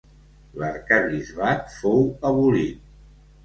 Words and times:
L'arquebisbat 0.61 1.71
fou 1.77 2.05
abolit. 2.33 2.85